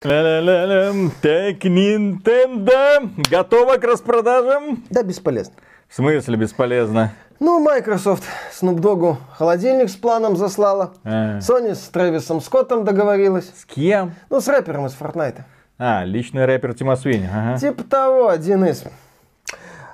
[0.00, 4.84] Так, Nintendo готова к распродажам?
[4.90, 5.54] Да, бесполезно.
[5.88, 7.12] В смысле бесполезно?
[7.40, 8.22] Ну, Microsoft
[8.52, 10.92] Snoop Dogg холодильник с планом заслала.
[11.02, 11.38] А.
[11.38, 13.50] Sony с Трэвисом Скоттом договорилась.
[13.56, 14.14] С кем?
[14.30, 15.42] Ну, с рэпером из Fortnite.
[15.78, 17.28] А, личный рэпер Тима Свини.
[17.32, 17.58] Ага.
[17.58, 18.84] Типа того, один из.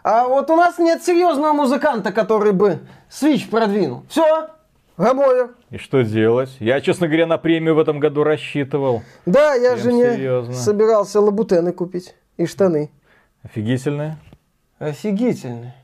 [0.02, 2.80] А вот у нас нет серьезного музыканта, который бы
[3.10, 4.04] Switch продвинул.
[4.10, 4.50] Все,
[4.98, 5.54] Гамовер.
[5.74, 6.50] И что делать?
[6.60, 9.02] Я, честно говоря, на премию в этом году рассчитывал.
[9.26, 10.54] Да, я Прям жене серьезно.
[10.54, 12.92] собирался лабутены купить и штаны.
[13.42, 14.16] Офигительное.
[14.78, 15.74] Офигительные.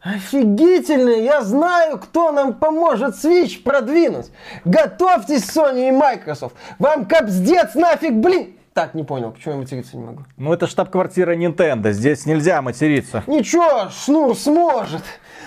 [0.00, 1.26] Офигительные!
[1.26, 4.30] Я знаю, кто нам поможет Switch продвинуть.
[4.64, 6.56] Готовьтесь, Sony и Microsoft.
[6.78, 8.56] Вам капздец нафиг, блин!
[8.74, 10.22] Так, не понял, почему я материться не могу.
[10.38, 11.92] Ну, это штаб-квартира Nintendo.
[11.92, 13.22] Здесь нельзя материться.
[13.26, 15.02] Ничего, Шнур сможет.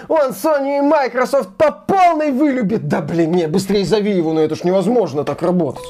[0.07, 2.87] Он Sony и Microsoft по полной вылюбит.
[2.87, 5.83] Да блин, не, быстрее зови его, но это ж невозможно так работать.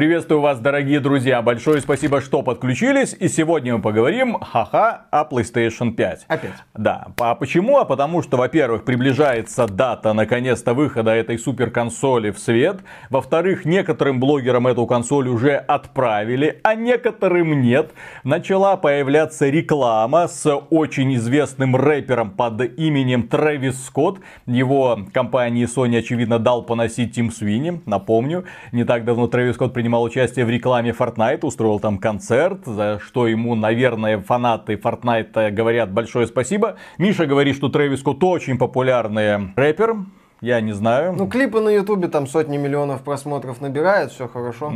[0.00, 1.42] Приветствую вас, дорогие друзья.
[1.42, 3.14] Большое спасибо, что подключились.
[3.20, 6.24] И сегодня мы поговорим, ха-ха, о PlayStation 5.
[6.26, 6.54] Опять.
[6.72, 7.08] Да.
[7.20, 7.76] А почему?
[7.76, 12.78] А потому что, во-первых, приближается дата, наконец-то, выхода этой суперконсоли в свет.
[13.10, 17.90] Во-вторых, некоторым блогерам эту консоль уже отправили, а некоторым нет.
[18.24, 24.20] Начала появляться реклама с очень известным рэпером под именем Трэвис Скотт.
[24.46, 27.82] Его компании Sony, очевидно, дал поносить Тим Свини.
[27.84, 33.00] Напомню, не так давно Трэвис Скотт принимал участие в рекламе Fortnite, устроил там концерт, за
[33.02, 36.76] что ему, наверное, фанаты Fortnite говорят большое спасибо.
[36.98, 39.96] Миша говорит, что Трэвис Скотт очень популярный рэпер.
[40.40, 41.12] Я не знаю.
[41.12, 44.72] Ну, клипы на Ютубе там сотни миллионов просмотров набирают, все хорошо.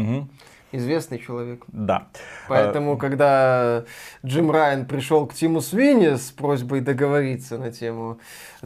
[0.72, 1.62] Известный человек.
[1.68, 2.08] Да.
[2.48, 3.84] Поэтому, когда
[4.26, 8.18] Джим Райан пришел к Тиму Свини с просьбой договориться на тему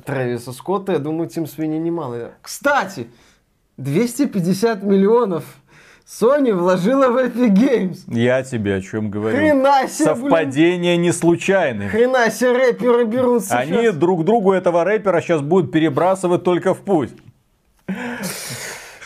[0.05, 2.31] Трэвиса Скотта, я думаю, Тим Свини немало.
[2.41, 3.09] Кстати,
[3.77, 5.45] 250 миллионов
[6.09, 7.99] Sony вложила в Epic Games.
[8.07, 9.37] Я тебе о чем говорю.
[9.37, 10.23] Хрена себе, блин.
[10.31, 11.91] Совпадения не случайны.
[11.91, 13.95] Хрена себе рэперы берутся Они щас.
[13.95, 17.11] друг другу этого рэпера сейчас будут перебрасывать только в путь.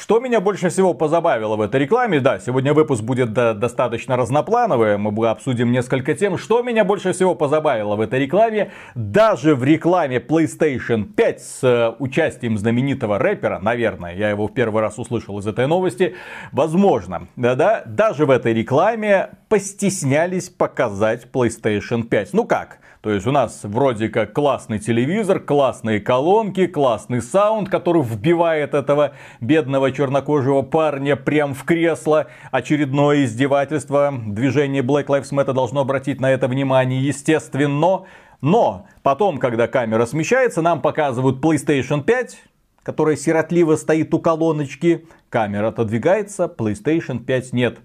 [0.02, 4.98] Что меня больше всего позабавило в этой рекламе, да, сегодня выпуск будет да, достаточно разноплановый,
[4.98, 6.38] мы обсудим несколько тем.
[6.38, 11.94] Что меня больше всего позабавило в этой рекламе, даже в рекламе PlayStation 5 с э,
[12.00, 16.16] участием знаменитого рэпера, наверное, я его в первый раз услышал из этой новости,
[16.50, 22.32] возможно, да-да, даже в этой рекламе постеснялись показать PlayStation 5.
[22.32, 22.80] Ну как?
[23.02, 29.14] То есть у нас вроде как классный телевизор, классные колонки, классный саунд, который вбивает этого
[29.40, 32.28] бедного чернокожего парня прям в кресло.
[32.52, 34.14] Очередное издевательство.
[34.24, 38.04] Движение Black Lives Matter должно обратить на это внимание, естественно.
[38.40, 42.38] Но потом, когда камера смещается, нам показывают PlayStation 5,
[42.84, 45.06] которая сиротливо стоит у колоночки.
[45.28, 47.78] Камера отодвигается, PlayStation 5 нет.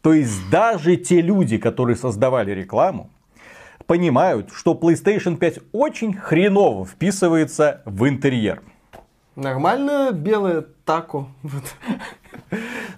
[0.00, 3.10] То есть даже те люди, которые создавали рекламу,
[3.86, 8.62] понимают, что PlayStation 5 очень хреново вписывается в интерьер.
[9.36, 11.28] Нормально белое тако.
[11.42, 11.62] Вот.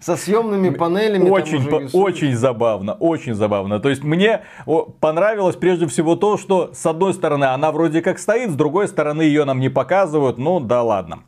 [0.01, 1.29] Со съемными панелями.
[1.29, 3.81] Очень, по- очень забавно, очень забавно.
[3.81, 4.43] То есть мне
[5.01, 9.23] понравилось прежде всего то, что с одной стороны она вроде как стоит, с другой стороны
[9.23, 10.39] ее нам не показывают.
[10.39, 11.21] Ну да ладно.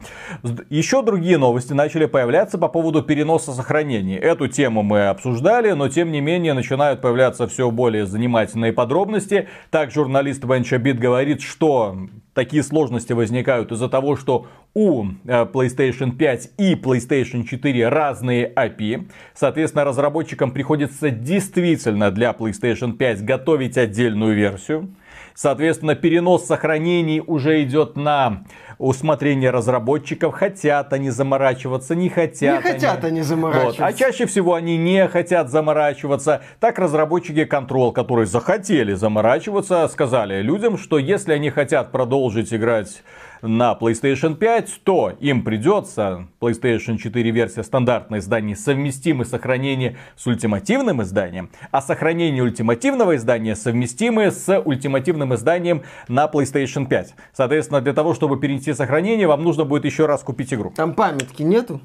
[0.69, 4.17] Еще другие новости начали появляться по поводу переноса сохранений.
[4.17, 9.49] Эту тему мы обсуждали, но тем не менее начинают появляться все более занимательные подробности.
[9.71, 11.97] Так журналист VentureBeat говорит, что
[12.35, 19.09] такие сложности возникают из-за того, что у э, PlayStation 5 и PlayStation 4 разные API.
[19.35, 24.95] Соответственно, разработчикам приходится действительно для PlayStation 5 готовить отдельную версию.
[25.35, 28.43] Соответственно, перенос сохранений уже идет на
[28.79, 30.35] усмотрение разработчиков.
[30.35, 32.65] Хотят они заморачиваться, не хотят.
[32.65, 33.83] Не хотят они заморачиваться.
[33.83, 33.89] Вот.
[33.89, 36.43] А чаще всего они не хотят заморачиваться.
[36.59, 43.05] Так разработчики Control, которые захотели заморачиваться, сказали людям, что если они хотят продолжить играть
[43.43, 51.03] на PlayStation 5, то им придется PlayStation 4 версия стандартное издание совместимы сохранение с ультимативным
[51.03, 57.15] изданием, а сохранение ультимативного издания совместимы с ультимативным изданием на PlayStation 5.
[57.33, 60.73] Соответственно, для того, чтобы перенести сохранение, вам нужно будет еще раз купить игру.
[60.77, 61.81] Там памятки нету?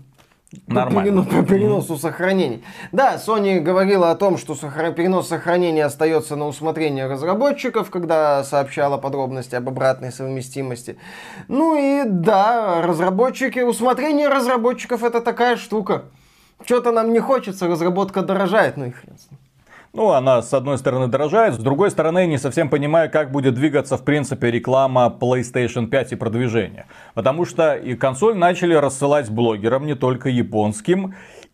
[0.67, 1.23] Нормально.
[1.23, 2.63] По, перену- по переносу сохранений.
[2.91, 9.55] Да, Sony говорила о том, что перенос сохранения остается на усмотрение разработчиков, когда сообщала подробности
[9.55, 10.97] об обратной совместимости.
[11.47, 16.03] Ну и да, разработчики, усмотрение разработчиков это такая штука.
[16.65, 19.39] Что-то нам не хочется, разработка дорожает, ну и хрен с ним.
[19.95, 23.95] Ну, она, с одной стороны, дорожает, с другой стороны, не совсем понимаю, как будет двигаться,
[23.95, 26.87] в принципе, реклама PlayStation 5 и продвижение.
[27.13, 31.13] Потому что и консоль начали рассылать блогерам, не только японским,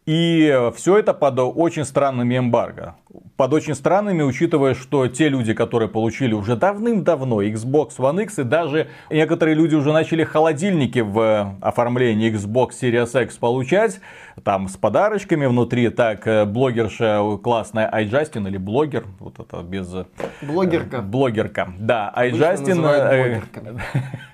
[0.09, 2.95] и все это под очень странными эмбарго.
[3.37, 8.43] Под очень странными, учитывая, что те люди, которые получили уже давным-давно Xbox One X, и
[8.43, 14.01] даже некоторые люди уже начали холодильники в оформлении Xbox Series X получать,
[14.43, 19.93] там с подарочками внутри, так, э, блогерша классная iJustin или блогер, вот это без...
[20.41, 21.03] Блогерка.
[21.03, 23.43] Блогерка, да, iJustin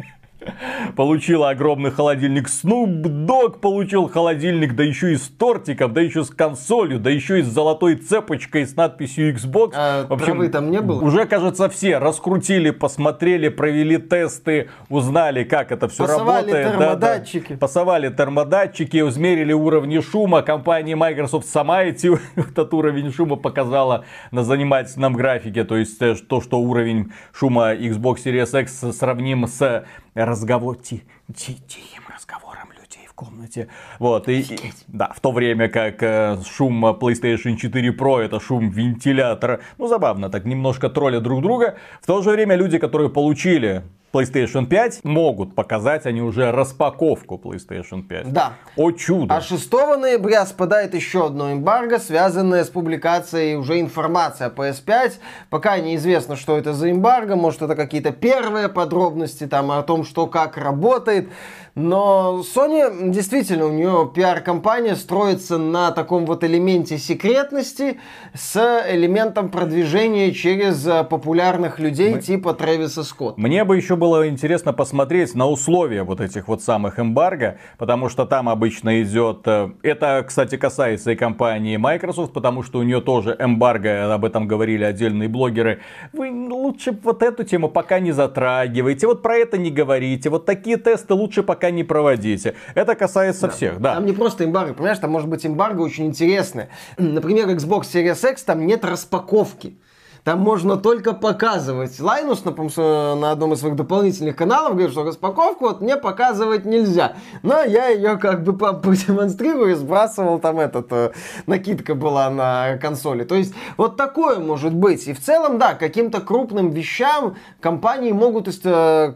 [0.95, 2.47] получила огромный холодильник.
[2.47, 7.39] Snoop Dogg получил холодильник, да еще и с тортиком, да еще с консолью, да еще
[7.39, 9.71] и с золотой цепочкой с надписью Xbox.
[9.75, 11.01] А в общем, там не было?
[11.01, 16.71] Уже, кажется, все раскрутили, посмотрели, провели тесты, узнали, как это все Пасовали работает.
[16.71, 17.47] термодатчики.
[17.49, 17.59] Да, да.
[17.59, 20.41] Пасовали термодатчики, измерили уровни шума.
[20.41, 25.63] Компания Microsoft сама эти, этот уровень шума показала на занимательном графике.
[25.63, 31.53] То есть э, то, что уровень шума Xbox Series X сравним с разговор, ти, ти,
[31.67, 33.67] тихим разговором людей в комнате.
[33.99, 38.69] Вот, и, и, да, в то время как э, шум PlayStation 4 Pro это шум
[38.69, 39.59] вентилятора.
[39.77, 41.75] Ну, забавно, так немножко тролля друг друга.
[42.01, 43.83] В то же время люди, которые получили
[44.15, 48.31] PlayStation 5 могут показать они уже распаковку PlayStation 5.
[48.31, 48.53] Да.
[48.77, 49.35] О чудо.
[49.35, 55.15] А 6 ноября спадает еще одно эмбарго, связанное с публикацией уже информации о PS5.
[55.49, 57.35] Пока неизвестно, что это за эмбарго.
[57.35, 61.27] Может, это какие-то первые подробности там о том, что как работает.
[61.75, 67.99] Но Sony, действительно, у нее пиар-компания строится на таком вот элементе секретности
[68.33, 72.21] с элементом продвижения через э, популярных людей Мы...
[72.21, 73.41] типа Трэвиса Скотта.
[73.41, 78.25] Мне бы еще было интересно посмотреть на условия вот этих вот самых эмбарго, потому что
[78.25, 79.41] там обычно идет...
[79.45, 84.47] Э, это, кстати, касается и компании Microsoft, потому что у нее тоже эмбарго, об этом
[84.47, 85.81] говорили отдельные блогеры.
[86.13, 90.77] Вы лучше вот эту тему пока не затрагивайте, вот про это не говорите, вот такие
[90.77, 92.55] тесты лучше пока пока не проводите.
[92.75, 93.53] Это касается да.
[93.53, 93.95] всех, да.
[93.95, 96.69] Там не просто эмбарго, понимаешь, там может быть эмбарго очень интересное.
[96.97, 99.77] Например, Xbox Series X, там нет распаковки.
[100.23, 101.99] Там можно только показывать.
[101.99, 107.13] Лайнус на, на одном из своих дополнительных каналов говорит, что распаковку вот мне показывать нельзя.
[107.43, 111.11] Но я ее как бы продемонстрирую и сбрасывал там этот, э,
[111.45, 113.23] накидка была на консоли.
[113.23, 115.07] То есть вот такое может быть.
[115.07, 119.13] И в целом, да, каким-то крупным вещам компании могут э,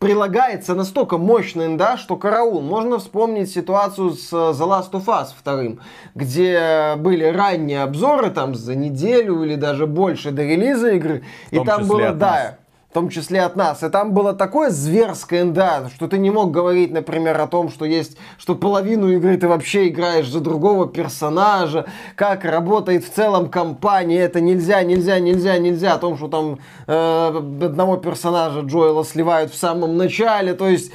[0.00, 2.62] прилагается настолько мощный да, что караул.
[2.62, 5.82] Можно вспомнить ситуацию с The Last of Us 2,
[6.14, 11.22] где были ранние обзоры там за неделю или даже больше до релиза игры.
[11.50, 12.56] И там было, да,
[12.90, 13.84] в том числе от нас.
[13.84, 17.84] И там было такое зверское НДА, что ты не мог говорить, например, о том, что
[17.84, 24.18] есть, что половину игры ты вообще играешь за другого персонажа, как работает в целом компания,
[24.18, 26.58] это нельзя, нельзя, нельзя, нельзя, о том, что там
[26.88, 30.90] э, одного персонажа Джоэла сливают в самом начале, то есть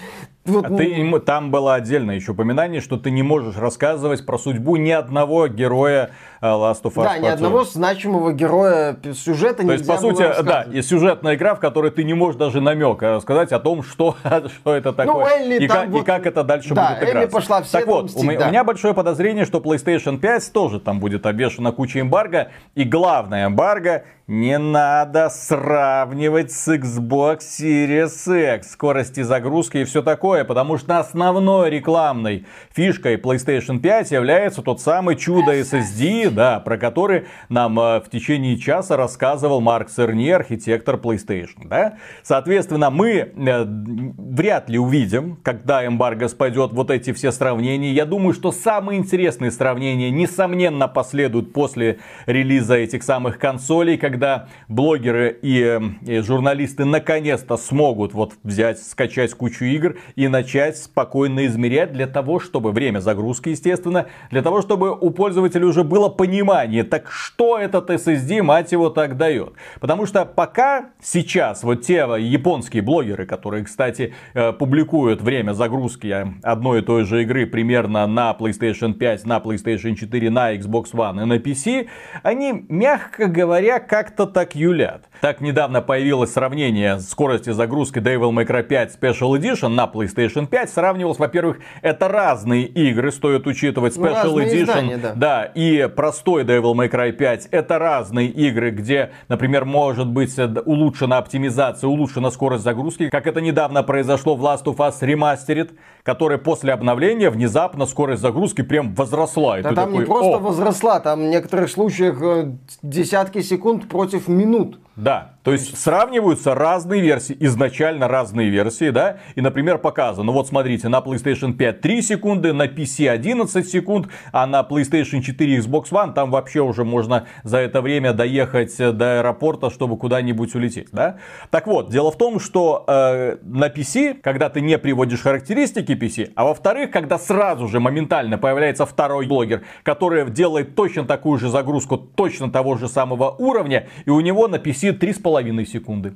[0.45, 0.77] вот, а ну...
[0.77, 5.47] ты, там было отдельное еще упоминание, что ты не можешь рассказывать про судьбу ни одного
[5.47, 6.12] героя
[6.53, 7.03] Last of Us.
[7.03, 11.59] Да, ни одного значимого героя сюжета То есть, по сути, да, и сюжетная игра, в
[11.59, 15.13] которой ты не можешь даже намека сказать о том, что, что это ну, такое.
[15.13, 16.01] Ну, Элли, и, как, вот...
[16.01, 17.19] и как это дальше да, будет играться.
[17.19, 18.45] Элли пошла все так вот, мстить, у, да.
[18.45, 22.50] у меня большое подозрение, что PlayStation 5 тоже там будет обвешена куча эмбарго.
[22.75, 30.44] И главное эмбарго не надо сравнивать с Xbox Series X, скорости загрузки и все такое,
[30.44, 37.26] потому что основной рекламной фишкой PlayStation 5 является тот самый чудо SSD, да, про который
[37.50, 41.97] нам э, в течение часа рассказывал Марк Церни, архитектор PlayStation, да.
[42.23, 47.94] Соответственно, мы э, вряд ли увидим, когда эмбарго спадет, вот эти все сравнения.
[47.94, 54.48] Я думаю, что самые интересные сравнения, несомненно, последуют после релиза этих самых консолей, когда когда
[54.69, 61.45] блогеры и, э, и журналисты наконец-то смогут вот взять, скачать кучу игр и начать спокойно
[61.48, 66.86] измерять для того, чтобы время загрузки, естественно, для того, чтобы у пользователя уже было понимание,
[66.86, 69.54] так что этот SSD, мать его, так дает.
[69.81, 76.80] Потому что пока сейчас вот те японские блогеры, которые, кстати, э, публикуют время загрузки одной
[76.80, 81.26] и той же игры примерно на PlayStation 5, на PlayStation 4, на Xbox One и
[81.26, 81.90] на PC,
[82.24, 85.06] они, мягко говоря, как как-то так юлят.
[85.21, 90.69] Так недавно появилось сравнение скорости загрузки Devil May Cry 5 Special Edition на PlayStation 5.
[90.69, 94.64] Сравнивалось, во-первых, это разные игры, стоит учитывать ну, Special ну, Edition.
[94.64, 95.14] Издания, да.
[95.16, 97.47] да, и простой Devil May Cry 5.
[97.50, 103.42] Это разные игры, где, например, может быть э, улучшена оптимизация, улучшена скорость загрузки, как это
[103.42, 105.71] недавно произошло в Last of Us Remastered,
[106.04, 109.57] который после обновления внезапно скорость загрузки прям возросла.
[109.57, 112.52] И да там такой, не просто возросла, там в некоторых случаях э,
[112.83, 114.78] десятки секунд против минут.
[114.95, 120.87] Да, то есть сравниваются разные версии, изначально разные версии, да, и, например, показано, вот смотрите,
[120.87, 125.92] на PlayStation 5 3 секунды, на PC 11 секунд, а на PlayStation 4 и Xbox
[125.92, 131.18] One там вообще уже можно за это время доехать до аэропорта, чтобы куда-нибудь улететь, да.
[131.49, 136.31] Так вот, дело в том, что э, на PC, когда ты не приводишь характеристики PC,
[136.35, 141.97] а во-вторых, когда сразу же моментально появляется второй блогер, который делает точно такую же загрузку,
[141.97, 146.13] точно того же самого уровня, и у него на PC 3,5 секунды.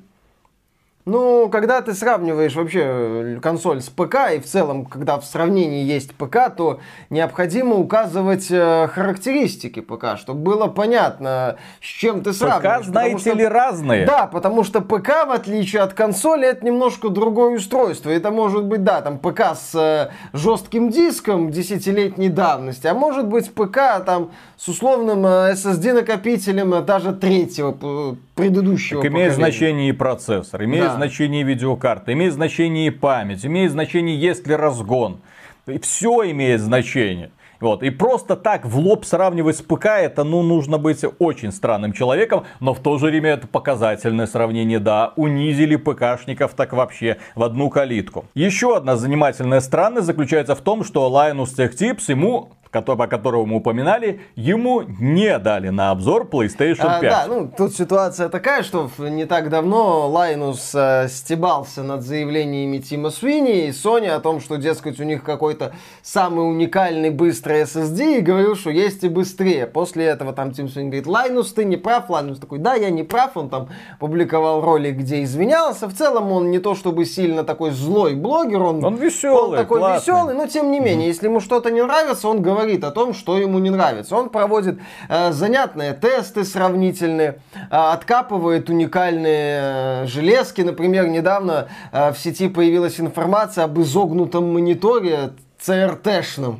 [1.09, 5.83] Ну, когда ты сравниваешь вообще э, консоль с ПК, и в целом, когда в сравнении
[5.83, 12.81] есть ПК, то необходимо указывать э, характеристики ПК, чтобы было понятно, с чем ты сравниваешь.
[12.81, 14.05] ПК, знаете что, ли, разные.
[14.05, 18.11] Да, потому что ПК, в отличие от консоли, это немножко другое устройство.
[18.11, 23.51] Это может быть, да, там ПК с э, жестким диском десятилетней давности, а может быть
[23.51, 30.98] ПК там с условным SSD-накопителем даже третьего предыдущего так имеет значение и процессор, имеет да.
[30.99, 35.21] Значение и видеокарта, имеет значение память, имеет значение, есть ли разгон.
[35.67, 37.31] И все имеет значение.
[37.59, 37.83] Вот.
[37.83, 42.45] И просто так в лоб сравнивать с ПК, это ну, нужно быть очень странным человеком,
[42.59, 47.69] но в то же время это показательное сравнение, да, унизили ПКшников так вообще в одну
[47.69, 48.25] калитку.
[48.33, 53.57] Еще одна занимательная странность заключается в том, что Linus Tech Tips ему по которого мы
[53.57, 56.83] упоминали, ему не дали на обзор PlayStation 5.
[56.83, 62.77] А, да, ну тут ситуация такая, что не так давно Лайнус э, стебался над заявлениями
[62.77, 65.73] Тима Свини и Sony о том, что, дескать, у них какой-то
[66.03, 69.65] самый уникальный быстрый SSD и говорил, что есть и быстрее.
[69.65, 72.09] После этого там Тим Свини говорит, Лайнус, ты не прав.
[72.09, 73.35] Лайнус такой, да, я не прав.
[73.35, 75.87] Он там публиковал ролик, где извинялся.
[75.87, 79.79] В целом он не то чтобы сильно такой злой блогер, он, он веселый, он такой
[79.79, 80.13] классный.
[80.13, 81.07] веселый, но тем не менее, mm-hmm.
[81.07, 84.15] если ему что-то не нравится, он говорит говорит о том, что ему не нравится.
[84.15, 90.61] Он проводит э, занятные тесты сравнительные, э, откапывает уникальные э, железки.
[90.61, 95.31] Например, недавно э, в сети появилась информация об изогнутом мониторе
[95.65, 96.59] CRT-шном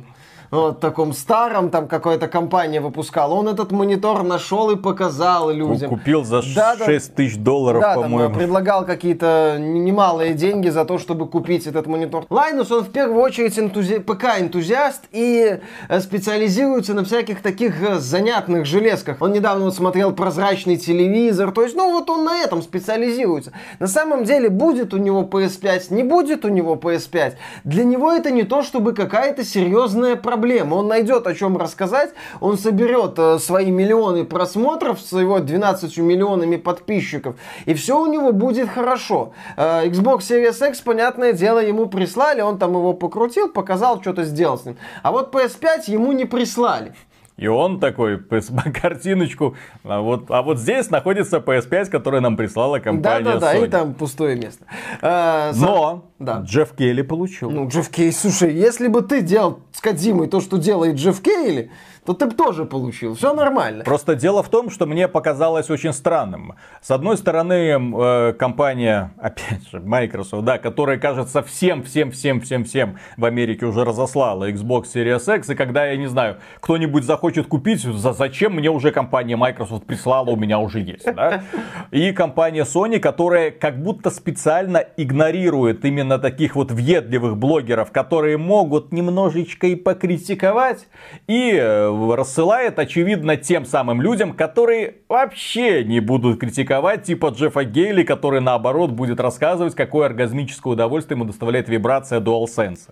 [0.50, 3.34] вот, таком старом, там какая-то компания выпускала.
[3.34, 5.90] Он этот монитор нашел и показал людям.
[5.90, 8.30] Купил за да, 6 тысяч долларов, да, по-моему.
[8.30, 12.26] Там, предлагал какие-то немалые деньги за то, чтобы купить этот монитор.
[12.30, 13.98] Лайнус, он в первую очередь энтузи...
[13.98, 19.18] ПК-энтузиаст и э, специализируется на всяких таких э, занятных железках.
[19.20, 23.52] Он недавно вот смотрел прозрачный телевизор, то есть, ну вот он на этом специализируется.
[23.78, 28.32] На самом деле, будет у него PS5, не будет у него PS5, для него это
[28.32, 30.76] не то, чтобы какая-то серьезная проблема проблема.
[30.76, 36.56] Он найдет о чем рассказать, он соберет э, свои миллионы просмотров с его 12 миллионами
[36.56, 39.32] подписчиков, и все у него будет хорошо.
[39.56, 44.58] Э, Xbox Series X, понятное дело, ему прислали, он там его покрутил, показал, что-то сделал
[44.58, 44.76] с ним.
[45.02, 46.94] А вот PS5 ему не прислали.
[47.40, 48.18] И он такой,
[48.82, 53.94] картиночку, а вот, а вот здесь находится PS5, которую нам прислала компания Да-да-да, и там
[53.94, 54.66] пустое место.
[55.00, 56.42] А, Но да.
[56.44, 57.50] Джефф Кейли получил.
[57.50, 61.70] Ну, Джефф Кейли, слушай, если бы ты делал с Кадзимой то, что делает Джефф Кейли,
[62.04, 63.14] то ты бы тоже получил.
[63.14, 63.84] Все нормально.
[63.84, 66.56] Просто дело в том, что мне показалось очень странным.
[66.82, 72.64] С одной стороны, э, компания, опять же, Microsoft, да, которая, кажется, всем, всем, всем, всем,
[72.64, 77.29] всем в Америке уже разослала Xbox Series X, и когда, я не знаю, кто-нибудь захочет
[77.38, 81.42] купить, за, зачем мне уже компания Microsoft прислала, у меня уже есть, да?
[81.90, 88.92] И компания Sony, которая как будто специально игнорирует именно таких вот въедливых блогеров, которые могут
[88.92, 90.88] немножечко и покритиковать,
[91.26, 98.02] и э, рассылает, очевидно, тем самым людям, которые вообще не будут критиковать, типа Джеффа Гейли,
[98.02, 102.90] который наоборот будет рассказывать, какое оргазмическое удовольствие ему доставляет вибрация DualSense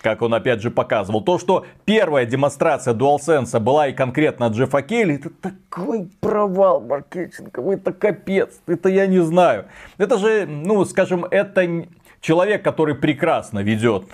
[0.00, 1.22] как он опять же показывал.
[1.22, 7.76] То, что первая демонстрация DualSense была и конкретно от Джеффа Кейли, это такой провал маркетинговый,
[7.76, 9.66] это капец, это я не знаю.
[9.98, 11.86] Это же, ну, скажем, это
[12.20, 14.04] человек, который прекрасно ведет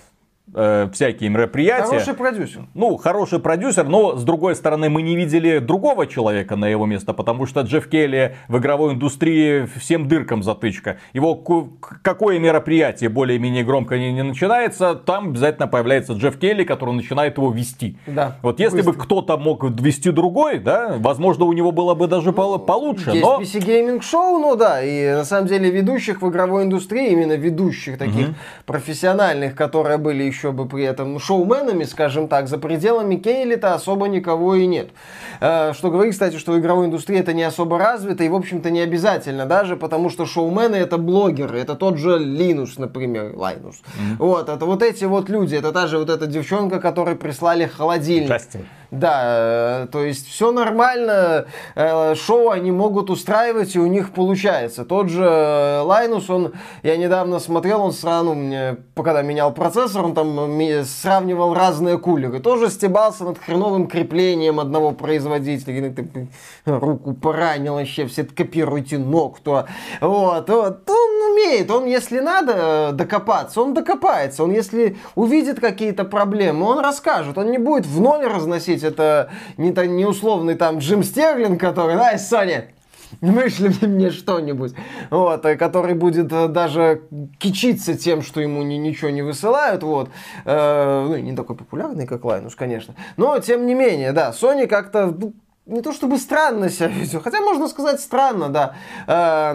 [0.53, 1.87] э, всякие мероприятия.
[1.87, 2.67] Хороший продюсер.
[2.75, 7.13] Ну, хороший продюсер, но с другой стороны мы не видели другого человека на его место,
[7.13, 10.99] потому что Джефф Келли в игровой индустрии всем дыркам затычка.
[11.13, 11.35] Его
[12.03, 17.51] какое мероприятие более-менее громко не, не начинается, там обязательно появляется Джефф Келли, который начинает его
[17.51, 17.97] вести.
[18.07, 18.37] Да.
[18.43, 18.93] Вот если быстро.
[18.93, 23.11] бы кто-то мог вести другой, да, возможно, у него было бы даже по получше.
[23.11, 23.41] Есть но...
[23.41, 27.99] PC Gaming Show, ну да, и на самом деле ведущих в игровой индустрии, именно ведущих
[27.99, 28.35] таких угу.
[28.67, 34.57] профессиональных, которые были еще бы при этом шоуменами, скажем так, за пределами Кейли-то особо никого
[34.57, 34.89] и нет.
[35.41, 38.71] Э, что говорит, кстати, что в игровой индустрии это не особо развито и, в общем-то,
[38.71, 43.77] не обязательно даже, потому что шоумены это блогеры, это тот же Линус, например, Лайнус.
[43.77, 44.17] Mm-hmm.
[44.19, 48.29] Вот, это вот эти вот люди, это та же вот эта девчонка, которой прислали холодильник.
[48.29, 48.67] Джастин.
[48.95, 54.85] Да, э, то есть все нормально, э, шоу они могут устраивать, и у них получается.
[54.85, 60.15] Тот же э, Лайнус, он, я недавно смотрел, он сразу мне, когда менял процессор, он
[60.15, 62.39] там сравнивал разные кулеры.
[62.39, 65.93] Тоже стебался над хреновым креплением одного производителя.
[66.65, 69.67] Руку поранил вообще, все копируйте ног, то
[70.01, 70.85] вот, вот.
[71.35, 74.45] Умеет, он если надо докопаться, он докопается.
[74.45, 77.37] Он если увидит какие-то проблемы, он расскажет.
[77.37, 82.21] Он не будет в ноль разносить это не, не условный там Джим Стерлинг, который, ай,
[82.21, 82.69] Соня,
[83.21, 84.75] вышли мне что-нибудь,
[85.11, 87.03] вот, э, который будет э, даже
[87.39, 90.11] кичиться тем, что ему ни, ничего не высылают, вот,
[90.45, 95.07] э, ну, не такой популярный, как Лайнус, конечно, но, тем не менее, да, Sony как-то,
[95.07, 95.35] ну,
[95.67, 98.75] не то чтобы странно себя ведет, хотя можно сказать странно, да,
[99.07, 99.53] э,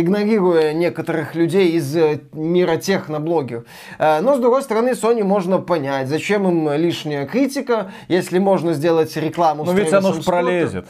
[0.00, 3.64] игнорируя некоторых людей из э, мира техноблогеров.
[3.98, 9.16] Э, но, с другой стороны, Sony можно понять, зачем им лишняя критика, если можно сделать
[9.16, 10.86] рекламу Но ведь оно же пролезет.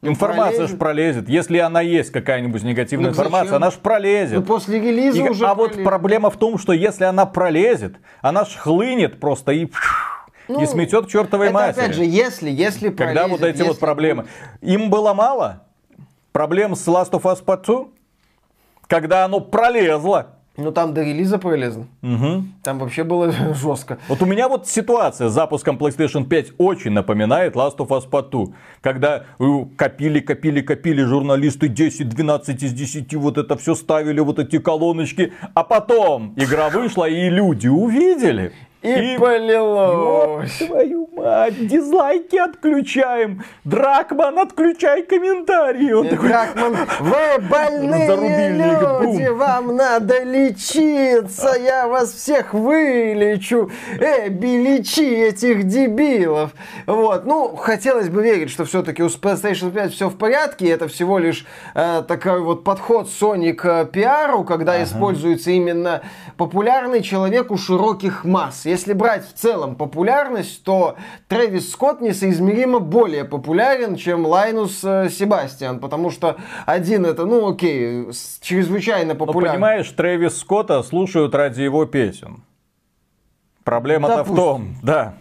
[0.00, 0.76] Информация пролезет.
[0.76, 1.28] ж пролезет.
[1.28, 3.56] Если она есть, какая-нибудь негативная ну, информация, зачем?
[3.56, 4.38] она ж пролезет.
[4.38, 5.76] Ну, после релиза и, уже А пролезет.
[5.76, 9.66] вот проблема в том, что если она пролезет, она ж хлынет просто и
[10.48, 11.80] ну, и сметет к чертовой это, матери.
[11.80, 13.68] опять же, если, если Когда пролезет, вот эти если...
[13.68, 14.26] вот проблемы.
[14.60, 15.62] Им было мало
[16.32, 17.86] проблем с Last of Us Part 2,
[18.86, 20.34] когда оно пролезло.
[20.56, 21.86] Ну там до релиза пролезло.
[22.02, 22.44] Угу.
[22.62, 23.98] Там вообще было жестко.
[24.08, 28.30] Вот у меня вот ситуация с запуском PlayStation 5 очень напоминает Last of Us Part
[28.30, 28.46] 2.
[28.80, 29.24] Когда
[29.76, 35.32] копили, копили, копили журналисты 10, 12 из 10, вот это все ставили, вот эти колоночки.
[35.54, 38.52] А потом игра вышла и люди увидели.
[38.84, 40.58] И, и полилось.
[40.58, 43.42] твою мать, дизлайки отключаем.
[43.64, 45.90] Дракман, отключай комментарии.
[45.92, 46.28] Он такой...
[46.28, 53.70] Дракман, вы больные люди, вам надо лечиться, я вас всех вылечу.
[53.98, 56.50] Эбби, лечи этих дебилов.
[56.86, 61.18] Вот, ну, хотелось бы верить, что все-таки у PlayStation 5 все в порядке, это всего
[61.18, 64.84] лишь э, такой вот подход Sony к пиару, когда ага.
[64.84, 66.02] используется именно
[66.36, 70.96] популярный человек у широких масс если брать в целом популярность, то
[71.28, 78.08] Трэвис Скотт несоизмеримо более популярен, чем Лайнус э, Себастьян, потому что один это, ну окей,
[78.40, 79.60] чрезвычайно ну, популярен.
[79.60, 82.42] Но понимаешь, Трэвис Скотта слушают ради его песен.
[83.62, 85.14] Проблема-то в том, да,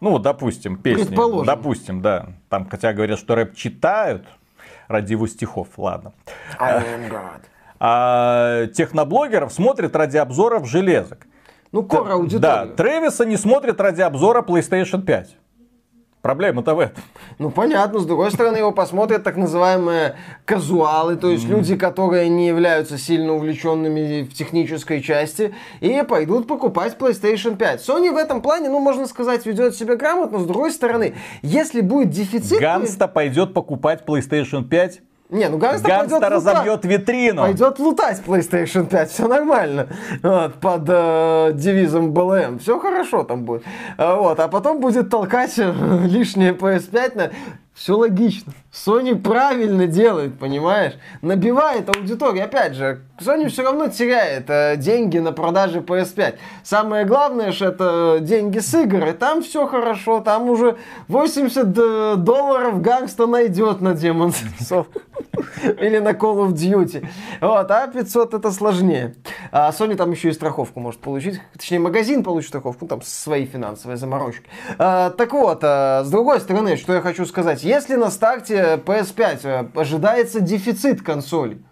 [0.00, 1.06] ну, допустим, песни.
[1.06, 1.46] Предположим.
[1.46, 2.26] Допустим, да.
[2.48, 4.26] Там, хотя говорят, что рэп читают
[4.86, 6.12] ради его стихов, ладно.
[6.58, 7.40] I am God.
[7.80, 11.26] А техноблогеров смотрят ради обзоров железок.
[11.72, 12.40] Ну, кор аудиторию.
[12.40, 15.36] Да, Трэвиса не смотрит ради обзора PlayStation 5.
[16.20, 17.02] Проблема-то в этом.
[17.38, 18.00] Ну, понятно.
[18.00, 21.48] С другой стороны, его посмотрят так называемые казуалы, то есть mm.
[21.48, 27.88] люди, которые не являются сильно увлеченными в технической части, и пойдут покупать PlayStation 5.
[27.88, 30.40] Sony в этом плане, ну, можно сказать, ведет себя грамотно.
[30.40, 32.60] С другой стороны, если будет дефицит...
[32.60, 37.42] Ганста пойдет покупать PlayStation 5 не, ну Гангстер, Гангстер разобьет витрину.
[37.42, 39.88] Пойдет лутать PlayStation 5, все нормально.
[40.22, 42.58] Вот, под э, девизом BLM.
[42.58, 43.62] Все хорошо там будет.
[43.98, 47.30] А, вот, а потом будет толкать лишнее PS5 на
[47.74, 48.52] все логично.
[48.72, 50.92] Sony правильно делает, понимаешь?
[51.22, 52.44] Набивает аудиторию.
[52.44, 56.36] Опять же, Sony все равно теряет э, деньги на продаже PS5.
[56.62, 59.06] Самое главное же это деньги с игр.
[59.06, 60.20] И там все хорошо.
[60.20, 60.76] Там уже
[61.08, 64.36] 80 э, долларов гангста найдет на Demon's.
[65.80, 67.06] Или на Call of Duty.
[67.40, 69.14] Вот, а 500 это сложнее.
[69.50, 71.40] А Sony там еще и страховку может получить.
[71.56, 72.86] Точнее, магазин получит страховку.
[72.86, 74.44] Там свои финансовые заморочки.
[74.78, 77.62] А, так вот, а, с другой стороны, что я хочу сказать.
[77.62, 81.62] Если на старте PS5 э, ожидается дефицит консолей,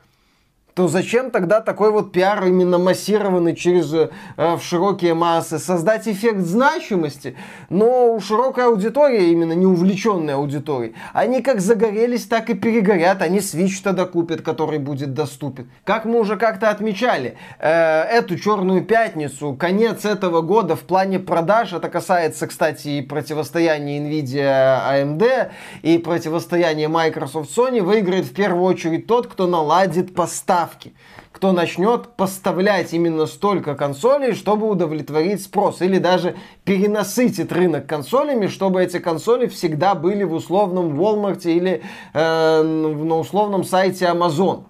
[0.77, 5.59] то зачем тогда такой вот пиар именно массированный через э, в широкие массы?
[5.59, 7.35] Создать эффект значимости,
[7.71, 13.23] но у широкой аудитории, именно не увлеченной аудитории, они как загорелись, так и перегорят.
[13.23, 15.71] Они Switch тогда купят, который будет доступен.
[15.85, 21.73] Как мы уже как-то отмечали, э, эту черную пятницу, конец этого года в плане продаж,
[21.73, 25.49] это касается, кстати, и противостояния Nvidia AMD,
[25.81, 30.95] и противостояния Microsoft Sony, выиграет в первую очередь тот, кто наладит поставки поставки.
[31.33, 35.83] Кто начнет поставлять именно столько консолей, чтобы удовлетворить спрос.
[35.83, 41.83] Или даже перенасытит рынок консолями, чтобы эти консоли всегда были в условном Walmart или
[42.15, 44.65] э, на условном сайте Amazon.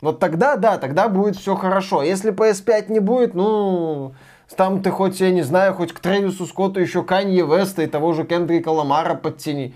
[0.00, 2.02] Вот тогда, да, тогда будет все хорошо.
[2.02, 4.12] Если PS5 не будет, ну,
[4.56, 8.12] Там ты хоть, я не знаю, хоть к Трэвису Скотту еще Канье Веста и того
[8.12, 9.74] же Кендрика Ламара подтяни.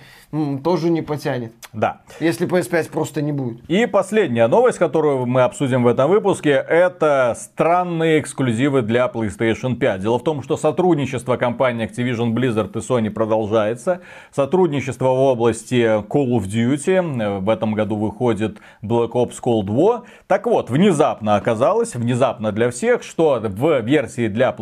[0.64, 1.52] Тоже не потянет.
[1.74, 2.00] Да.
[2.18, 3.62] Если PS5 просто не будет.
[3.68, 10.00] И последняя новость, которую мы обсудим в этом выпуске, это странные эксклюзивы для PlayStation 5.
[10.00, 14.00] Дело в том, что сотрудничество компании Activision Blizzard и Sony продолжается.
[14.30, 17.40] Сотрудничество в области Call of Duty.
[17.40, 20.04] В этом году выходит Black Ops Cold War.
[20.28, 24.61] Так вот, внезапно оказалось, внезапно для всех, что в версии для PlayStation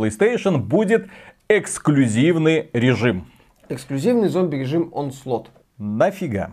[0.61, 1.09] будет
[1.49, 3.27] эксклюзивный режим.
[3.69, 5.47] Эксклюзивный зомби-режим Onslaught.
[5.79, 6.53] Нафига?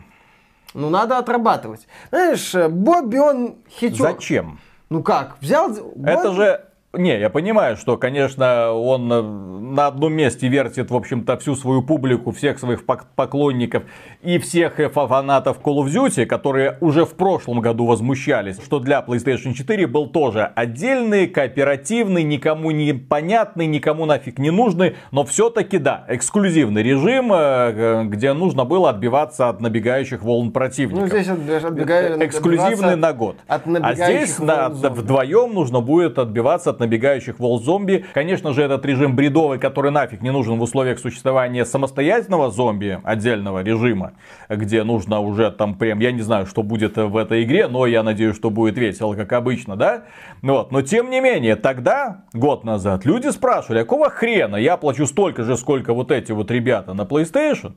[0.74, 1.88] Ну, надо отрабатывать.
[2.10, 3.98] Знаешь, э, Бобби, он хитер.
[3.98, 4.60] Зачем?
[4.90, 5.72] Ну как, взял...
[5.72, 6.66] Это Бобби- же...
[6.94, 11.82] Не, я понимаю, что, конечно, он э, на одном месте вертит, в общем-то, всю свою
[11.84, 13.84] публику, всех своих пок- поклонников
[14.24, 18.80] и всех э, фа- фанатов Call of Duty, которые уже в прошлом году возмущались, что
[18.80, 25.26] для PlayStation 4 был тоже отдельный, кооперативный, никому не понятный, никому нафиг не нужный, но
[25.26, 31.02] все-таки, да, эксклюзивный режим, э, где нужно было отбиваться от набегающих волн противников.
[31.12, 31.28] Ну, здесь
[31.66, 33.36] отбегаю- Эксклюзивный на год.
[33.46, 38.06] от а здесь на, вдвоем нужно будет отбиваться от набегающих волн зомби.
[38.14, 43.64] Конечно же, этот режим бредовый, который нафиг не нужен в условиях существования самостоятельного зомби, отдельного
[43.64, 44.14] режима,
[44.50, 48.04] где нужно уже там прям, я не знаю, что будет в этой игре, но я
[48.04, 50.04] надеюсь, что будет весело, как обычно, да?
[50.42, 50.72] Вот.
[50.72, 55.44] Но тем не менее, тогда, год назад, люди спрашивали, а какого хрена я плачу столько
[55.44, 57.74] же, сколько вот эти вот ребята на PlayStation,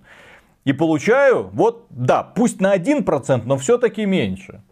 [0.65, 4.63] и получаю, вот, да, пусть на 1%, но все-таки меньше.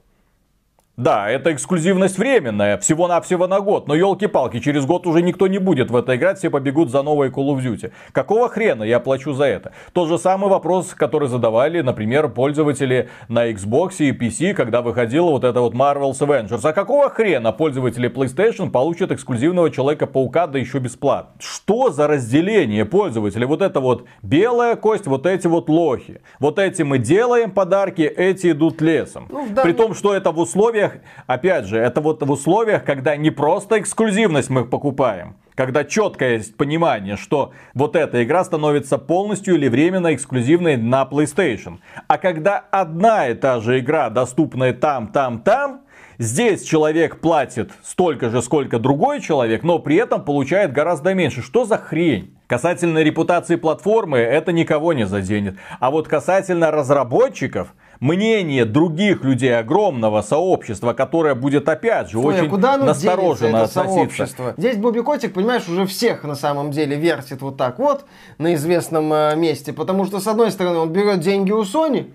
[0.99, 3.87] Да, это эксклюзивность временная, всего-навсего на год.
[3.87, 7.29] Но елки-палки, через год уже никто не будет в это играть, все побегут за новой
[7.29, 7.93] Call of Duty.
[8.11, 9.73] Какого хрена я плачу за это?
[9.93, 15.45] Тот же самый вопрос, который задавали, например, пользователи на Xbox и PC, когда выходила вот
[15.45, 16.63] эта вот Marvel's Avengers.
[16.65, 21.31] А какого хрена пользователи PlayStation получат эксклюзивного Человека-паука, да еще бесплатно?
[21.39, 23.47] Что за разделение пользователей?
[23.47, 26.23] Вот это вот белая кость, вот эти вот лохи.
[26.41, 29.29] Вот эти мы делаем подарки, эти идут лесом.
[29.31, 30.88] Ну, в При том, что это в условиях,
[31.27, 36.57] опять же, это вот в условиях, когда не просто эксклюзивность мы покупаем, когда четкое есть
[36.57, 41.79] понимание, что вот эта игра становится полностью или временно эксклюзивной на PlayStation.
[42.07, 45.83] А когда одна и та же игра, доступная там, там, там,
[46.21, 51.43] Здесь человек платит столько же, сколько другой человек, но при этом получает гораздо меньше.
[51.43, 52.37] Что за хрень?
[52.49, 55.59] Касательно репутации платформы, это никого не заденет.
[55.79, 62.49] А вот касательно разработчиков, мнение других людей, огромного сообщества, которое будет опять же Ой, очень
[62.49, 64.55] куда настороженно относиться.
[64.57, 68.05] Здесь Бобби Котик, понимаешь, уже всех на самом деле вертит вот так вот
[68.39, 69.73] на известном э, месте.
[69.73, 72.13] Потому что, с одной стороны, он берет деньги у Sony,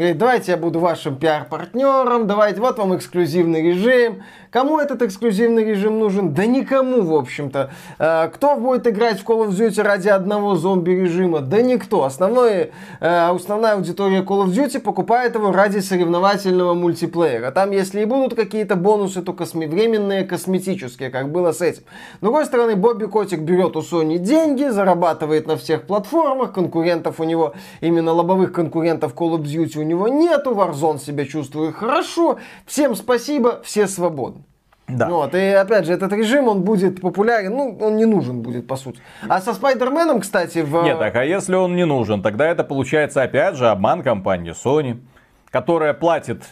[0.00, 4.22] говорит, давайте я буду вашим пиар-партнером, давайте, вот вам эксклюзивный режим.
[4.50, 6.32] Кому этот эксклюзивный режим нужен?
[6.34, 7.70] Да никому, в общем-то.
[8.00, 11.38] Э, Кто будет играть в Call of Duty ради одного зомби-режима?
[11.40, 12.02] Да никто.
[12.02, 17.52] Основной, э, основная аудитория Call of Duty покупает его ради соревновательного мультиплеера.
[17.52, 21.82] Там, если и будут какие-то бонусы, то косме- временные, косметические, как было с этим.
[22.16, 27.24] С другой стороны, Бобби Котик берет у Sony деньги, зарабатывает на всех платформах, конкурентов у
[27.24, 32.94] него, именно лобовых конкурентов Call of Duty у него нету, Warzone себя чувствует хорошо, всем
[32.94, 34.42] спасибо, все свободны.
[34.88, 35.08] Да.
[35.08, 38.76] Вот, и опять же, этот режим, он будет популярен, ну, он не нужен будет, по
[38.76, 39.00] сути.
[39.28, 40.82] А со Спайдерменом, кстати, в...
[40.82, 45.00] Нет, так а если он не нужен, тогда это получается опять же обман компании Sony,
[45.50, 46.42] которая платит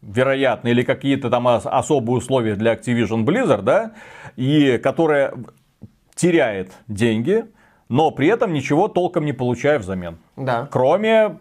[0.00, 3.92] вероятно, или какие-то там ос- особые условия для Activision Blizzard, да,
[4.36, 5.34] и которая
[6.14, 7.46] теряет деньги,
[7.88, 10.18] но при этом ничего толком не получая взамен.
[10.36, 10.68] Да.
[10.70, 11.38] Кроме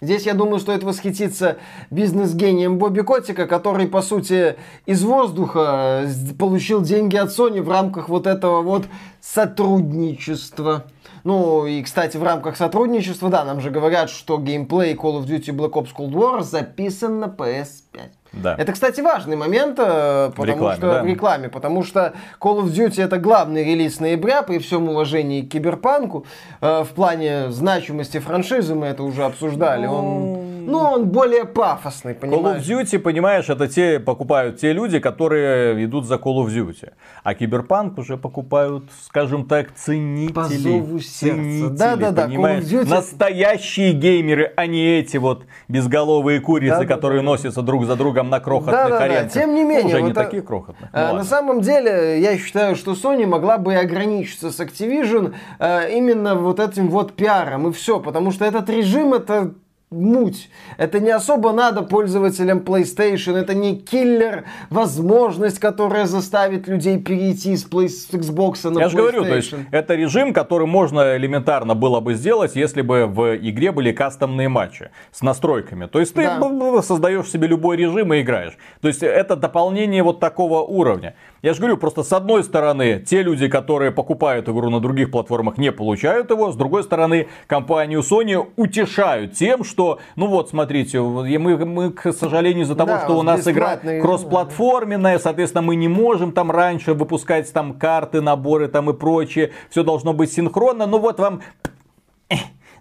[0.00, 1.58] Здесь, я думаю, стоит восхититься
[1.90, 8.08] бизнес-гением Бобби Котика, который, по сути, из воздуха с- получил деньги от Sony в рамках
[8.08, 8.86] вот этого вот
[9.20, 10.84] сотрудничества.
[11.24, 15.54] Ну, и, кстати, в рамках сотрудничества, да, нам же говорят, что геймплей Call of Duty
[15.54, 18.00] Black Ops Cold War записан на PS5.
[18.32, 18.54] Да.
[18.58, 21.02] Это, кстати, важный момент, э, потому рекламе, что да.
[21.02, 25.50] в рекламе, потому что Call of Duty это главный релиз ноября, при всем уважении к
[25.50, 26.24] киберпанку.
[26.60, 29.86] Э, в плане значимости франшизы мы это уже обсуждали.
[29.86, 32.62] Он, ну, он более пафосный, Call of понимаешь?
[32.68, 36.92] Duty, понимаешь, это те покупают те люди, которые идут за Call of Duty.
[37.22, 40.32] А Киберпанк уже покупают, скажем так, ценители.
[40.32, 40.98] По зову.
[41.00, 42.64] Ценители, Да-да-да, Call of понимаешь?
[42.64, 46.94] Duty- Настоящие геймеры, а не эти вот безголовые курицы, Да-да-да.
[46.94, 49.32] которые носятся друг за другом на крохотных Да-да-да, аренках.
[49.32, 50.90] тем не Ну, менее, Уже не вот, а, таких крохотных.
[50.92, 51.18] Ну А, ладно.
[51.18, 56.34] на самом деле, я считаю, что Sony могла бы и ограничиться с Activision э, именно
[56.34, 59.52] вот этим вот пиаром и все, потому что этот режим это
[59.92, 60.50] муть.
[60.78, 63.36] Это не особо надо пользователям PlayStation.
[63.36, 67.88] Это не киллер, возможность, которая заставит людей перейти с, Play...
[67.88, 68.90] с Xbox на Я PlayStation.
[68.90, 73.36] же говорю, то есть это режим, который можно элементарно было бы сделать, если бы в
[73.36, 75.86] игре были кастомные матчи с настройками.
[75.86, 76.82] То есть ты Да.
[76.82, 78.56] создаешь себе любой режим и играешь.
[78.80, 81.14] То есть это дополнение вот такого уровня.
[81.42, 85.58] Я же говорю, просто с одной стороны, те люди, которые покупают игру на других платформах,
[85.58, 86.52] не получают его.
[86.52, 92.62] С другой стороны, компанию Sony утешают тем, что, ну вот, смотрите, мы, мы к сожалению,
[92.62, 97.52] из-за того, Да, что у нас игра кроссплатформенная, соответственно, мы не можем там раньше выпускать
[97.52, 99.50] там карты, наборы там и прочее.
[99.68, 100.86] Все должно быть синхронно.
[100.86, 101.42] Ну вот вам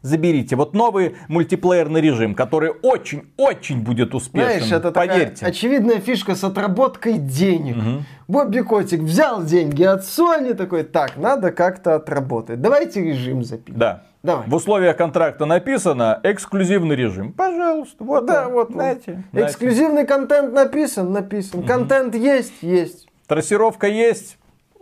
[0.01, 0.55] заберите.
[0.55, 4.47] Вот новый мультиплеерный режим, который очень-очень будет успешен.
[4.47, 5.45] Знаешь, это такая Поверьте.
[5.45, 7.75] очевидная фишка с отработкой денег.
[8.27, 12.61] Бобби Котик взял деньги от Sony, такой, так, надо как-то отработать.
[12.61, 13.77] Давайте режим запилим.
[13.79, 14.03] Да.
[14.23, 14.47] Давай.
[14.47, 17.33] В условиях контракта написано эксклюзивный режим.
[17.33, 18.53] Пожалуйста, вот, Да, он.
[18.53, 18.73] вот, вот.
[18.73, 19.49] знаете, знаете.
[19.51, 21.63] Эксклюзивный контент написан, написан.
[21.63, 24.37] Контент есть, есть, Трассировка есть.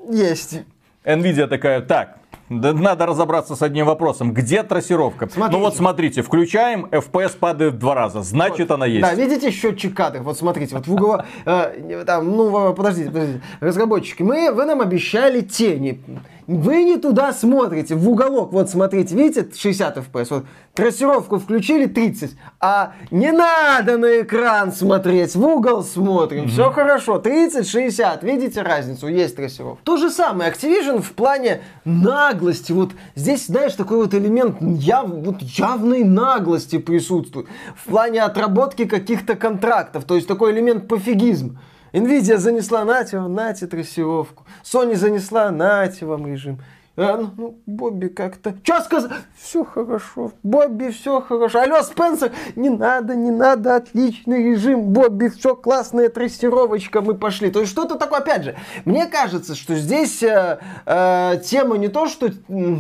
[0.10, 0.62] есть.
[1.06, 2.18] Nvidia такая, так,
[2.50, 4.34] да надо разобраться с одним вопросом.
[4.34, 5.30] Где трассировка?
[5.30, 5.58] Смотрите.
[5.58, 8.24] Ну вот смотрите, включаем, FPS падает два раза.
[8.24, 9.02] Значит, она есть.
[9.02, 10.24] Да, видите счетчик кадров?
[10.24, 13.42] Вот смотрите, вот в углу, э, там, ну, подождите, подождите.
[13.60, 16.02] Разработчики, мы, вы нам обещали тени.
[16.50, 22.36] Вы не туда смотрите, в уголок, вот смотрите, видите, 60 FPS, вот трассировку включили 30,
[22.60, 29.08] а не надо на экран смотреть, в угол смотрим, все хорошо, 30, 60, видите разницу,
[29.08, 29.84] есть трассировка.
[29.84, 35.44] То же самое, Activision в плане наглости, вот здесь, знаешь, такой вот элемент яв, вот
[35.44, 41.60] явной наглости присутствует, в плане отработки каких-то контрактов, то есть такой элемент пофигизм.
[41.94, 44.46] Nvidia занесла, нате вам, нате трассировку.
[44.64, 46.60] Sony занесла, нате вам режим.
[47.02, 48.56] А, ну, ну, Бобби как-то...
[48.62, 49.12] Что сказал?
[49.38, 50.34] Все хорошо.
[50.44, 51.62] Бобби, все хорошо.
[51.62, 54.82] Алло, Спенсер, не надо, не надо, отличный режим.
[54.82, 57.52] Бобби, все классная трассировочка, мы пошли.
[57.52, 62.08] То есть что-то такое, опять же, мне кажется, что здесь э, э, тема не то,
[62.08, 62.32] что,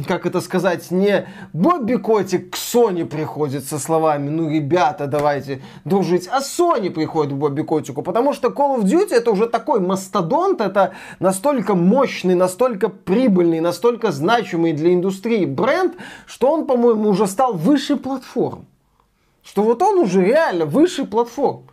[0.05, 6.27] как это сказать, не Бобби Котик к Sony приходит со словами, ну, ребята, давайте дружить,
[6.29, 10.59] а Sony приходит к Бобби Котику, потому что Call of Duty это уже такой мастодонт,
[10.59, 15.95] это настолько мощный, настолько прибыльный, настолько значимый для индустрии бренд,
[16.25, 18.65] что он, по-моему, уже стал выше платформ.
[19.43, 21.63] Что вот он уже реально выше платформ.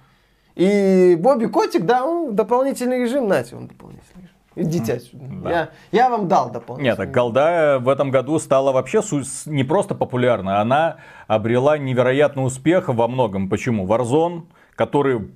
[0.55, 4.37] И Бобби Котик, да, он дополнительный режим, нате, он дополнительный режим.
[4.57, 5.25] Идите отсюда.
[5.29, 5.51] да.
[5.51, 6.89] Я, я вам дал дополнительный.
[6.91, 9.03] Нет, так голда в этом году стала вообще
[9.45, 10.97] не просто популярна, она
[11.27, 13.51] обрела невероятный успех во многом.
[13.51, 13.87] Почему?
[13.87, 14.45] Warzone,
[14.75, 15.29] который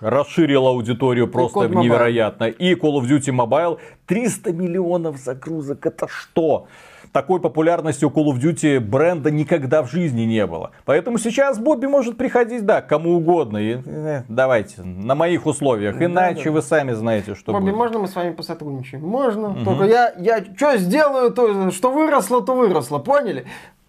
[0.00, 1.82] расширил аудиторию просто Mobile.
[1.82, 2.44] невероятно.
[2.44, 5.86] И Call of Duty Mobile 300 миллионов загрузок.
[5.86, 6.66] Это что?
[7.12, 10.70] Такой популярности у Call of Duty бренда никогда в жизни не было.
[10.84, 13.58] Поэтому сейчас Бобби может приходить, да, кому угодно.
[13.58, 16.00] И, э, давайте, на моих условиях.
[16.00, 16.50] Иначе да.
[16.52, 17.76] вы сами знаете, что Бобби, будет.
[17.76, 19.04] можно мы с вами посотрудничаем?
[19.04, 19.64] Можно.
[19.64, 22.98] Только я, я что сделаю, то что выросло, то выросло.
[22.98, 23.44] Поняли?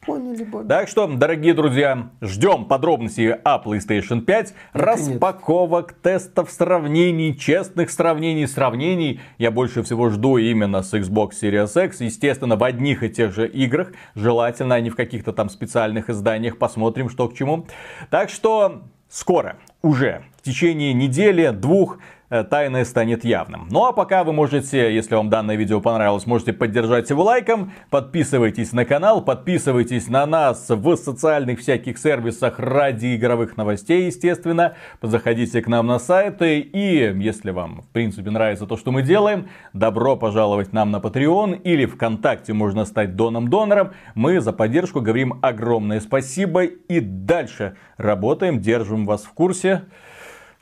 [0.05, 0.67] Поняли, Бобби.
[0.67, 5.07] Так что, дорогие друзья, ждем подробностей о PlayStation 5, Наконец.
[5.07, 9.21] распаковок, тестов, сравнений, честных сравнений, сравнений.
[9.37, 12.01] Я больше всего жду именно с Xbox Series X.
[12.01, 13.91] Естественно, в одних и тех же играх.
[14.15, 16.57] Желательно, а не в каких-то там специальных изданиях.
[16.57, 17.67] Посмотрим, что к чему.
[18.09, 21.99] Так что, скоро, уже, в течение недели, двух,
[22.31, 23.67] э, тайное станет явным.
[23.69, 28.73] Ну а пока вы можете, если вам данное видео понравилось, можете поддержать его лайком, подписывайтесь
[28.73, 34.73] на канал, подписывайтесь на нас в социальных всяких сервисах ради игровых новостей, естественно.
[35.03, 39.47] Заходите к нам на сайты и, если вам, в принципе, нравится то, что мы делаем,
[39.73, 43.91] добро пожаловать нам на Patreon или ВКонтакте можно стать доном-донором.
[44.15, 49.83] Мы за поддержку говорим огромное спасибо и дальше работаем, держим вас в курсе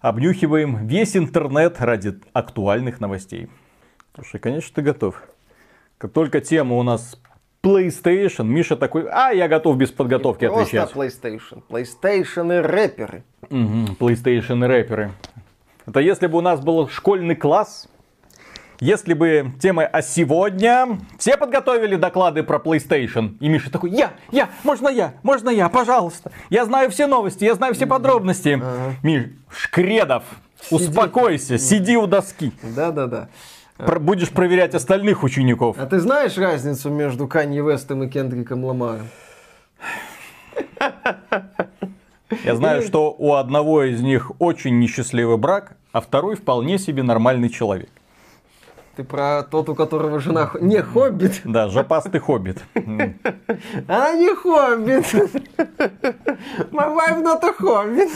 [0.01, 3.49] обнюхиваем весь интернет ради актуальных новостей.
[4.15, 5.21] Слушай, конечно, ты готов.
[5.97, 7.19] Как только тема у нас
[7.61, 10.95] PlayStation, Миша такой, а я готов без подготовки Просто отвечать.
[10.95, 11.63] PlayStation.
[11.69, 13.23] PlayStation и рэперы.
[13.49, 15.11] Мгм, PlayStation и рэперы.
[15.85, 17.89] Это если бы у нас был школьный класс,
[18.79, 23.37] если бы темы о сегодня, все подготовили доклады про PlayStation.
[23.39, 26.31] И Миша такой, я, я, можно я, можно я, пожалуйста.
[26.49, 28.61] Я знаю все новости, я знаю все подробности.
[29.03, 30.23] Миш, Шкредов,
[30.71, 32.51] успокойся, сиди у доски.
[32.63, 33.29] Да-да-да.
[33.77, 35.77] Пр- Будешь проверять остальных учеников.
[35.79, 39.07] А ты знаешь разницу между Канье Вестом и Кендриком Ламаром?
[42.43, 47.49] Я знаю, что у одного из них очень несчастливый брак, а второй вполне себе нормальный
[47.49, 47.89] человек.
[48.99, 51.39] Ты про тот, у которого жена не хоббит.
[51.45, 52.57] Да, жопастый хоббит.
[52.75, 55.05] Она не хоббит.
[56.69, 58.09] My wife not a hobbit.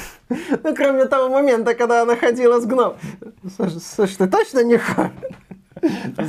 [0.62, 2.96] Ну, кроме того момента, когда она ходила с гном.
[3.56, 5.32] Слушай, слушай, ты точно не хоббит?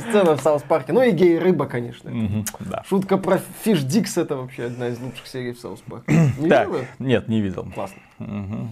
[0.07, 0.93] Сцена в South Park е.
[0.93, 2.09] Ну и гей-рыба, конечно.
[2.09, 2.81] Мгм, Да.
[2.87, 6.31] Шутка про Fish Dicks это вообще одна из лучших серий в South Park е.
[6.39, 7.67] Не Так, нет, не видел.
[7.75, 7.97] Классно.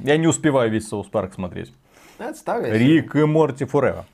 [0.05, 1.73] Я не успеваю весь South Park смотреть.
[2.17, 4.05] Рик и Морти forever.